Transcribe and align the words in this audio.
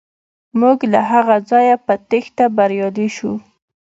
موږ 0.59 0.77
له 0.93 1.01
هغه 1.11 1.35
ځایه 1.49 1.75
په 1.85 1.93
تیښته 2.09 2.45
بریالي 2.57 3.07
شو. 3.15 3.31